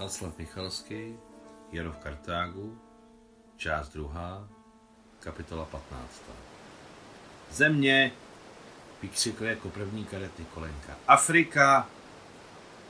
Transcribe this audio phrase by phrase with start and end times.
[0.00, 1.16] Václav Michalský,
[1.72, 2.80] Jaro v Kartágu,
[3.56, 4.48] část druhá,
[5.20, 6.22] kapitola 15.
[7.50, 8.12] Země,
[9.02, 10.96] vykřikl jako první kadet Nikolenka.
[11.08, 11.88] Afrika!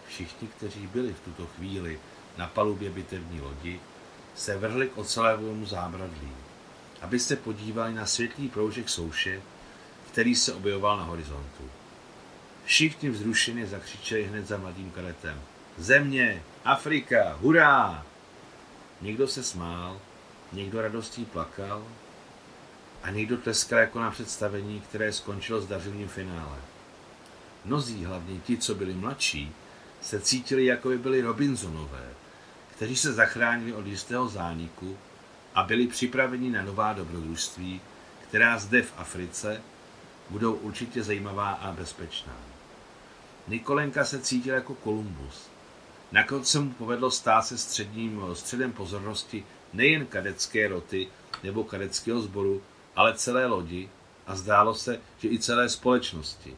[0.09, 2.01] Všichni, kteří byli v tuto chvíli
[2.37, 3.81] na palubě bitevní lodi,
[4.35, 6.33] se vrhli k ocelému zábradlí,
[7.01, 9.43] aby se podívali na světlý proužek souše,
[10.13, 11.71] který se objevoval na horizontu.
[12.65, 15.43] Všichni vzrušeně zakřičeli hned za mladým kadetem.
[15.81, 18.07] Země, Afrika, hurá!
[19.01, 20.01] Někdo se smál,
[20.53, 21.85] někdo radostí plakal
[23.03, 26.59] a někdo tleskal jako na představení, které skončilo s dařilým finále.
[27.65, 29.53] Mnozí, hlavně ti, co byli mladší,
[30.01, 32.09] se cítili, jako by byli Robinsonové,
[32.71, 34.99] kteří se zachránili od jistého zániku
[35.55, 37.81] a byli připraveni na nová dobrodružství,
[38.29, 39.63] která zde v Africe
[40.31, 42.37] budou určitě zajímavá a bezpečná.
[43.49, 45.50] Nikolenka se cítil jako Kolumbus,
[46.13, 51.09] Nakonec se mu povedlo stát se středním středem pozornosti nejen kadecké roty
[51.43, 52.63] nebo kadeckého sboru,
[52.97, 53.89] ale celé lodi
[54.27, 56.57] a zdálo se, že i celé společnosti.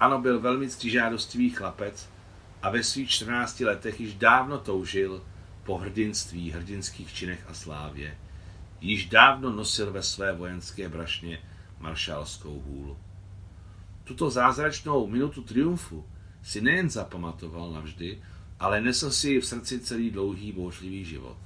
[0.00, 2.08] Ano, byl velmi ctižádostivý chlapec
[2.62, 5.24] a ve svých 14 letech již dávno toužil
[5.64, 8.18] po hrdinství, hrdinských činech a slávě.
[8.80, 11.38] Již dávno nosil ve své vojenské brašně
[11.78, 12.98] maršálskou hůlu.
[14.04, 16.06] Tuto zázračnou minutu triumfu
[16.42, 18.22] si nejen zapamatoval navždy,
[18.60, 21.36] ale nesl si v srdci celý dlouhý bouřlivý život.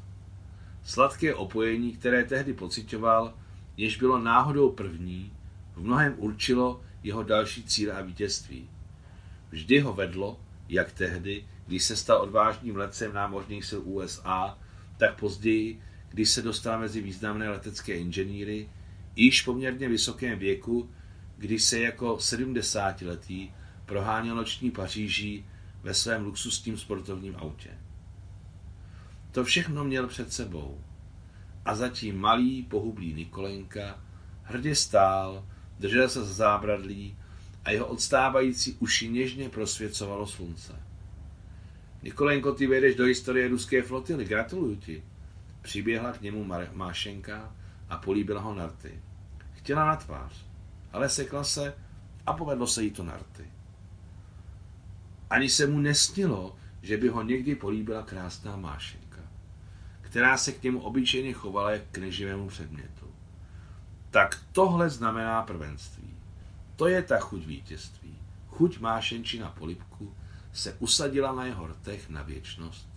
[0.85, 3.35] Sladké opojení, které tehdy pocitoval,
[3.77, 5.33] jež bylo náhodou první,
[5.75, 8.71] v mnohem určilo jeho další cíle a vítězství.
[9.51, 14.59] Vždy ho vedlo, jak tehdy, když se stal odvážným letcem námořních sil USA,
[14.97, 18.69] tak později, když se dostal mezi významné letecké inženýry,
[19.17, 20.91] již poměrně vysokém věku,
[21.37, 23.51] když se jako 70-letý
[23.87, 25.47] proháněl noční Paříží
[25.83, 27.71] ve svém luxusním sportovním autě.
[29.31, 30.81] To všechno měl před sebou.
[31.65, 33.99] A zatím malý, pohublý Nikolenka
[34.43, 35.47] hrdě stál,
[35.79, 37.17] držel se za zábradlí
[37.65, 40.73] a jeho odstávající uši něžně prosvěcovalo slunce.
[42.03, 45.03] Nikolenko, ty vejdeš do historie ruské flotily, gratuluju ti.
[45.63, 47.55] Přiběhla k němu Mášenka
[47.89, 49.01] a políbila ho narty.
[49.53, 50.47] Chtěla na tvář,
[50.93, 51.75] ale sekla se
[52.27, 53.45] a povedlo se jí to narty.
[55.33, 59.21] Ani se mu nesnilo, že by ho někdy políbila krásná mášenka,
[60.01, 63.07] která se k němu obyčejně chovala jak k neživému předmětu.
[64.11, 66.17] Tak tohle znamená prvenství.
[66.77, 68.19] To je ta chuť vítězství.
[68.49, 70.15] Chuť mášenči na polibku
[70.53, 72.89] se usadila na jeho rtech na věčnost.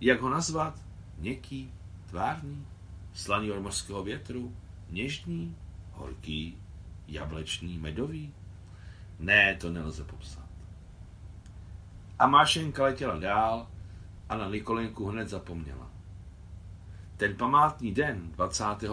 [0.00, 0.82] Jak ho nazvat?
[1.18, 1.72] Měkký,
[2.10, 2.66] tvárný,
[3.14, 4.56] slaný od mořského větru,
[4.90, 5.56] něžný,
[5.92, 6.58] horký,
[7.06, 8.34] jablečný, medový?
[9.18, 10.47] Ne, to nelze popsat.
[12.18, 13.66] A Mášenka letěla dál
[14.28, 15.90] a na Nikolenku hned zapomněla.
[17.16, 18.90] Ten památný den 25.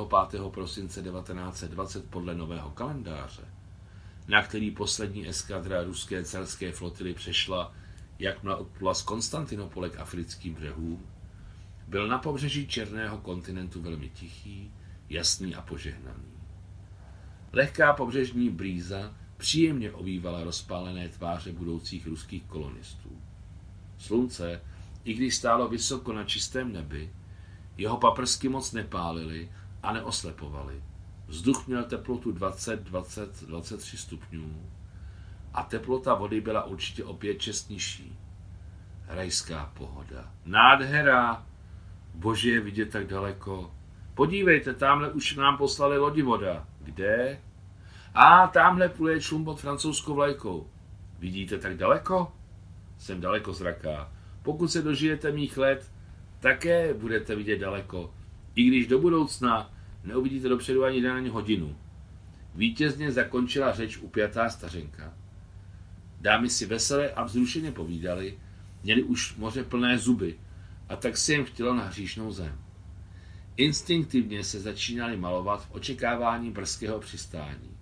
[0.54, 3.46] prosince 1920 podle nového kalendáře,
[4.28, 7.74] na který poslední eskadra ruské celské flotily přešla,
[8.20, 11.08] jak odplula z Konstantinopole k africkým břehům,
[11.88, 14.74] byl na pobřeží Černého kontinentu velmi tichý,
[15.10, 16.34] jasný a požehnaný.
[17.54, 23.10] Lehká pobřežní brýza příjemně ovývala rozpálené tváře budoucích ruských kolonistů.
[23.98, 24.62] Slunce,
[25.04, 27.14] i když stálo vysoko na čistém nebi,
[27.78, 29.52] jeho paprsky moc nepálily
[29.84, 30.84] a neoslepovaly.
[31.28, 34.72] Vzduch měl teplotu 20, 20, 23 stupňů
[35.54, 38.20] a teplota vody byla určitě o 5 6 nižší.
[39.08, 40.32] Rajská pohoda.
[40.46, 41.46] Nádhera!
[42.14, 43.72] Bože je vidět tak daleko.
[44.14, 46.68] Podívejte, tamhle už nám poslali lodi voda.
[46.80, 47.42] Kde?
[48.16, 50.70] A tamhle pluje člun pod francouzskou vlajkou.
[51.20, 52.32] Vidíte tak daleko?
[52.98, 54.12] Jsem daleko zraká.
[54.44, 55.92] Pokud se dožijete mých let,
[56.40, 58.14] také budete vidět daleko.
[58.56, 59.74] I když do budoucna
[60.04, 61.76] neuvidíte dopředu ani den ani hodinu.
[62.56, 65.14] Vítězně zakončila řeč upjatá stařenka.
[66.22, 68.40] Dámy si veselé a vzrušeně povídali,
[68.84, 70.40] měli už moře plné zuby
[70.90, 72.60] a tak si jim chtělo na hříšnou zem.
[73.58, 77.76] Instinktivně se začínali malovat v očekávání brzkého přistání.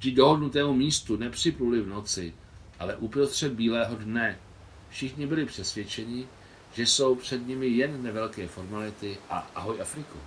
[0.00, 2.34] Vždy dohodnutému místu nepřipluli v noci,
[2.78, 4.38] ale uprostřed bílého dne
[4.90, 6.28] všichni byli přesvědčeni,
[6.72, 10.18] že jsou před nimi jen nevelké formality a ahoj Afriku.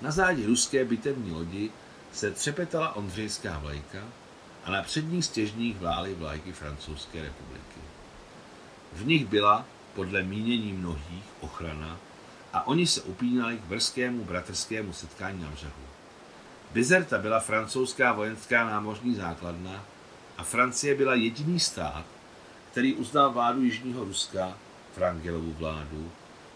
[0.00, 1.70] Na zádi ruské bitevní lodi
[2.12, 4.04] se třepetala ondřejská vlajka
[4.64, 7.80] a na předních stěžních vlály vlajky francouzské republiky.
[8.92, 11.98] V nich byla, podle mínění mnohých, ochrana
[12.52, 15.87] a oni se upínali k brzkému bratrskému setkání na břehu.
[16.72, 19.84] Bizerta byla francouzská vojenská námořní základna
[20.38, 22.04] a Francie byla jediný stát,
[22.70, 24.54] který uznal vládu Jižního Ruska,
[24.94, 26.10] Frangelovu vládu,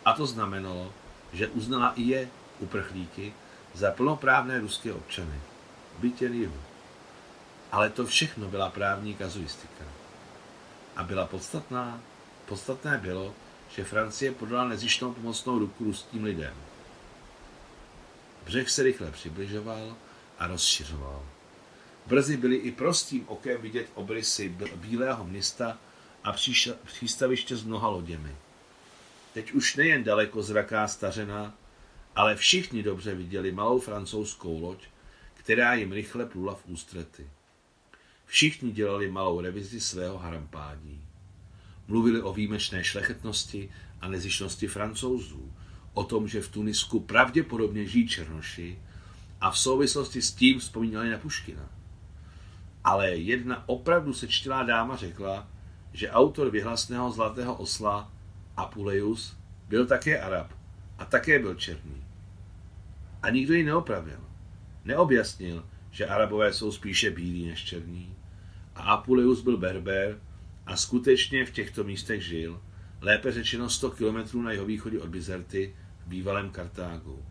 [0.04, 0.92] a to znamenalo,
[1.32, 2.28] že uznala i je,
[2.58, 3.34] uprchlíky,
[3.74, 5.40] za plnoprávné ruské občany,
[5.98, 6.60] bytě jihu.
[7.72, 9.84] Ale to všechno byla právní kazuistika.
[10.96, 12.00] A byla podstatná?
[12.46, 13.34] Podstatné bylo,
[13.68, 16.54] že Francie podala nezištnou pomocnou ruku ruským lidem.
[18.44, 19.96] Břeh se rychle přibližoval
[20.38, 21.26] a rozšiřoval.
[22.06, 25.78] Brzy byly i prostým okem vidět obrysy bílého města
[26.24, 26.34] a
[26.84, 28.36] přístaviště s mnoha loděmi.
[29.34, 31.54] Teď už nejen daleko zraká stařena,
[32.16, 34.78] ale všichni dobře viděli malou francouzskou loď,
[35.34, 37.30] která jim rychle plula v ústrety.
[38.26, 41.04] Všichni dělali malou revizi svého harampádí.
[41.86, 45.52] Mluvili o výjimečné šlechetnosti a nezišnosti francouzů,
[45.94, 48.78] o tom, že v Tunisku pravděpodobně žijí černoši
[49.40, 51.70] a v souvislosti s tím vzpomínali na Puškina.
[52.84, 55.48] Ale jedna opravdu sečtělá dáma řekla,
[55.92, 58.12] že autor vyhlasného Zlatého osla
[58.56, 59.36] Apuleius
[59.68, 60.52] byl také Arab
[60.98, 62.04] a také byl černý.
[63.22, 64.20] A nikdo ji neopravil.
[64.84, 68.16] Neobjasnil, že Arabové jsou spíše bílí než černí.
[68.74, 70.20] A Apuleius byl berber
[70.66, 72.60] a skutečně v těchto místech žil,
[73.00, 75.74] lépe řečeno 100 kilometrů na jeho východě od Bizerty
[76.06, 77.24] bývalém Kartágu.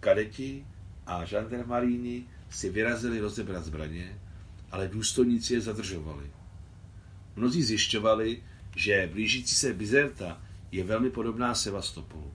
[0.00, 0.66] Kadeti
[1.06, 4.20] a žandarmaríni si vyrazili rozebrat zbraně,
[4.70, 6.30] ale důstojníci je zadržovali.
[7.36, 8.42] Mnozí zjišťovali,
[8.76, 10.40] že blížící se Bizerta
[10.72, 12.32] je velmi podobná Sevastopolu.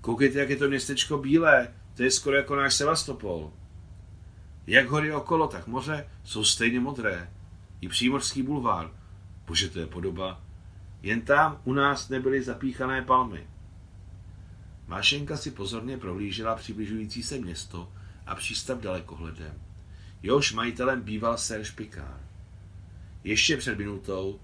[0.00, 3.52] Koukejte, jak je to městečko bílé, to je skoro jako náš Sevastopol.
[4.66, 7.30] Jak hory okolo, tak moře jsou stejně modré.
[7.80, 8.90] I přímořský bulvár.
[9.46, 10.40] Bože, to je podoba.
[11.02, 13.46] Jen tam u nás nebyly zapíchané palmy.
[14.92, 17.92] Mášenka si pozorně prohlížela přibližující se město
[18.26, 19.54] a přístav dalekohledem.
[20.22, 22.20] Jehož majitelem býval Serge Picard.
[23.24, 24.40] Ještě před minutou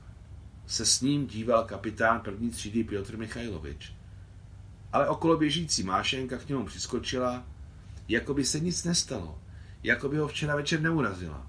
[0.66, 3.92] se s ním díval kapitán první třídy Piotr Michajlovič.
[4.92, 7.46] Ale okolo běžící Mášenka k němu přiskočila,
[8.08, 9.38] jako by se nic nestalo,
[9.82, 11.46] jako by ho včera večer neurazila.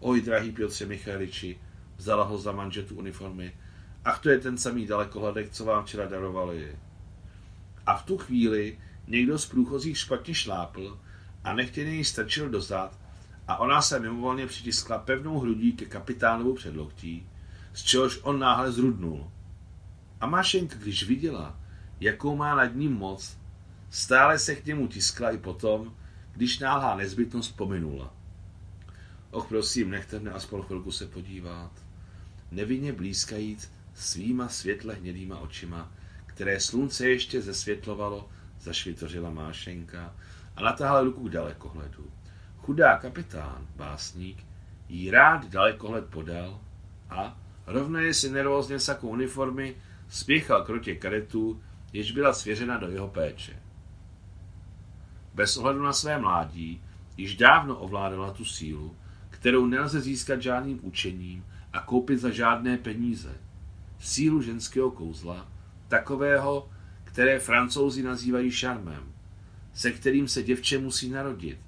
[0.00, 1.60] Oj, drahý Piotře Michajliči,
[1.96, 3.52] vzala ho za manžetu uniformy.
[4.04, 6.76] Ach, to je ten samý dalekohledek, co vám včera darovali.
[7.88, 11.00] A v tu chvíli někdo z průchozích špatně šlápl
[11.44, 12.98] a nechtěně ji strčil dozad
[13.48, 17.26] a ona se mimovolně přitiskla pevnou hrudí ke kapitánovu předloktí,
[17.72, 19.30] z čehož on náhle zrudnul.
[20.20, 21.60] A Mašenka, když viděla,
[22.00, 23.38] jakou má nad ním moc,
[23.90, 25.96] stále se k němu tiskla i potom,
[26.32, 28.14] když náhlá nezbytnost pominula.
[29.30, 31.72] Och, prosím, nechte mne aspoň chvilku se podívat.
[32.50, 35.92] Nevinně blízkajíc svýma světle hnědýma očima,
[36.38, 38.28] které slunce ještě zesvětlovalo,
[38.60, 40.14] zašvitořila Mášenka
[40.56, 42.10] a natáhla ruku k dalekohledu.
[42.58, 44.46] Chudá kapitán, básník,
[44.88, 46.60] jí rád dalekohled podal
[47.10, 49.76] a, rovnaje si nervózně sakou uniformy,
[50.08, 51.62] spěchal k rotě kadetů,
[51.92, 53.62] jež byla svěřena do jeho péče.
[55.34, 56.82] Bez ohledu na své mládí
[57.16, 58.96] již dávno ovládala tu sílu,
[59.30, 63.34] kterou nelze získat žádným učením a koupit za žádné peníze.
[63.98, 65.57] Sílu ženského kouzla,
[65.88, 66.68] takového,
[67.04, 69.12] které francouzi nazývají šarmem,
[69.74, 71.58] se kterým se děvče musí narodit,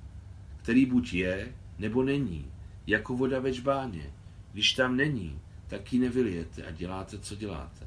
[0.56, 2.52] který buď je, nebo není,
[2.86, 4.12] jako voda ve čbáně.
[4.52, 7.86] Když tam není, tak ji nevylijete a děláte, co děláte.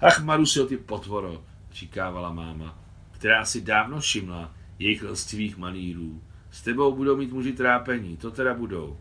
[0.00, 2.78] Ach, Marusio, ty potvoro, říkávala máma,
[3.10, 6.22] která si dávno všimla jejich lstivých manírů.
[6.50, 9.00] S tebou budou mít muži trápení, to teda budou.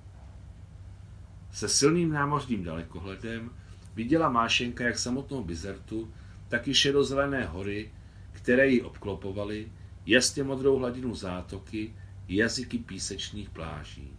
[1.51, 3.49] Se silným námořním dalekohledem
[3.95, 6.13] viděla Mášenka jak samotnou Bizertu,
[6.47, 7.91] tak i šedozelené hory,
[8.31, 9.71] které ji obklopovaly,
[10.05, 11.93] jasně modrou hladinu zátoky,
[12.27, 14.13] jazyky písečných pláží.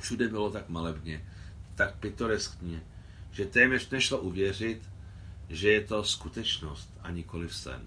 [0.00, 1.24] Všude bylo tak malebně,
[1.74, 2.82] tak pitoreskně,
[3.30, 4.90] že téměř nešlo uvěřit,
[5.48, 7.82] že je to skutečnost a nikoli sen.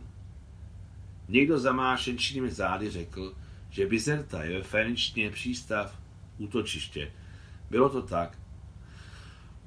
[1.28, 3.36] Někdo za mášenčnými zády řekl,
[3.70, 6.02] že Bizerta je ve přístav
[6.38, 7.12] útočiště.
[7.70, 8.38] Bylo to tak.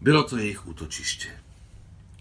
[0.00, 1.28] Bylo to jejich útočiště.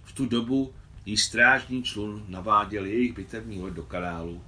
[0.04, 0.74] V tu dobu
[1.06, 4.42] jí strážní člun naváděl jejich bitevní loď do kanálu,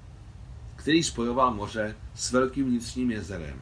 [0.75, 3.62] který spojoval moře s velkým vnitřním jezerem.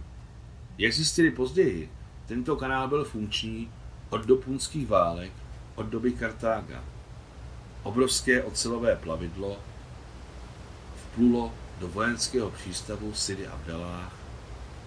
[0.77, 1.91] Jak zjistili později,
[2.25, 3.71] tento kanál byl funkční
[4.09, 5.31] od dob punských válek,
[5.75, 6.83] od doby Kartága.
[7.83, 9.59] Obrovské ocelové plavidlo
[10.95, 14.13] vplulo do vojenského přístavu Sidi Abdalách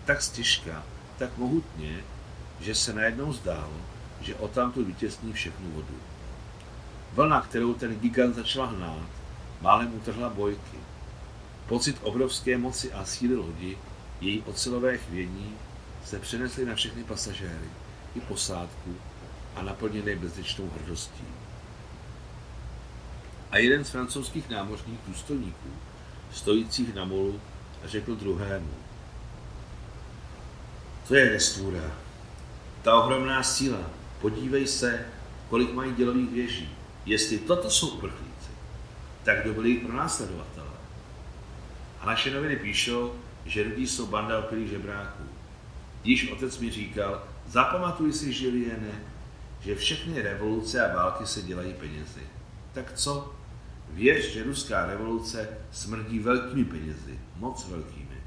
[0.04, 0.84] tak stěžka,
[1.18, 2.04] tak mohutně,
[2.60, 3.76] že se najednou zdálo,
[4.20, 5.94] že o tamto vytěsní všechnu vodu.
[7.12, 9.08] Vlna, kterou ten gigant začal hnát,
[9.60, 10.78] málem utrhla bojky.
[11.66, 13.78] Pocit obrovské moci a síly lodi,
[14.20, 15.54] její ocelové chvění,
[16.04, 17.70] se přenesly na všechny pasažéry
[18.16, 18.96] i posádku
[19.56, 21.24] a naplněný bezděčnou hrdostí.
[23.50, 25.68] A jeden z francouzských námořních důstojníků,
[26.32, 27.40] stojících na molu,
[27.84, 28.74] řekl druhému.
[31.08, 31.92] To je nestvůra.
[32.82, 33.99] Ta ohromná síla.
[34.20, 35.06] Podívej se,
[35.48, 36.68] kolik mají dělových věží.
[37.06, 38.50] Jestli toto jsou uprchlíci,
[39.24, 40.70] tak kdo byli jejich pronásledovatelé?
[42.00, 45.22] A naše noviny píšou, že lidí jsou banda opilých žebráků.
[46.04, 49.02] Již otec mi říkal, zapamatuj si, Žiliene,
[49.60, 52.22] že všechny revoluce a války se dělají penězi.
[52.72, 53.34] Tak co?
[53.90, 58.22] Věř, že ruská revoluce smrdí velkými penězi, moc velkými.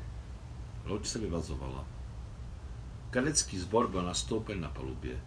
[0.85, 1.85] Loď se vyvazovala.
[3.09, 5.21] Kadecký sbor byl nastoupen na palubě.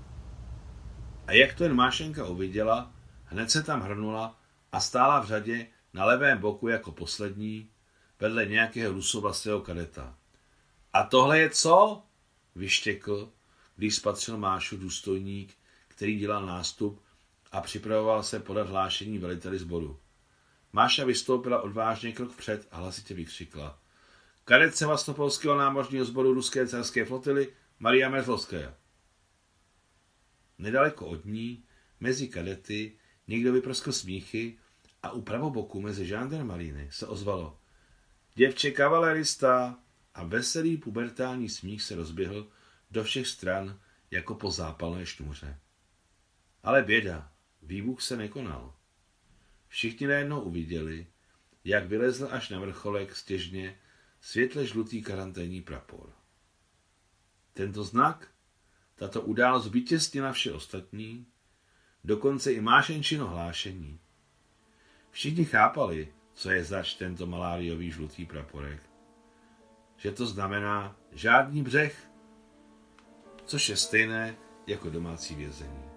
[1.26, 2.92] A jak to jen Mášenka uviděla,
[3.24, 4.38] hned se tam hrnula
[4.72, 7.70] a stála v řadě na levém boku jako poslední,
[8.20, 10.14] vedle nějakého rusovlastého kadeta.
[10.92, 12.02] A tohle je co?
[12.54, 13.32] Vyštěkl,
[13.76, 15.54] když spatřil Mášu důstojník,
[15.88, 17.02] který dělal nástup
[17.52, 19.98] a připravoval se podat hlášení veliteli sboru.
[20.72, 23.78] Máša vystoupila odvážně krok před a hlasitě vykřikla.
[24.44, 28.74] Kadet Sevastopolského námořního sboru ruské carské flotily Maria Mezlovská.
[30.58, 31.64] Nedaleko od ní,
[32.00, 32.98] mezi kadety,
[33.28, 34.58] někdo vyproskl smíchy
[35.02, 37.58] a u pravoboku mezi žandarmaríny se ozvalo.
[38.34, 39.78] Děvče kavalerista
[40.14, 42.48] a veselý pubertální smích se rozběhl
[42.90, 45.58] do všech stran jako po zápalné šňůře.
[46.62, 47.32] Ale běda,
[47.62, 48.74] výbuch se nekonal.
[49.68, 51.06] Všichni najednou uviděli,
[51.64, 53.78] jak vylezl až na vrcholek stěžně
[54.20, 56.12] světle žlutý karanténní prapor.
[57.52, 58.28] Tento znak,
[58.96, 61.26] tato událost vytěsnila vše ostatní,
[62.04, 64.00] dokonce i mášenčino hlášení.
[65.10, 68.82] Všichni chápali, co je zač tento maláriový žlutý praporek.
[69.96, 72.10] Že to znamená žádný břeh,
[73.44, 74.36] což je stejné
[74.66, 75.95] jako domácí vězení.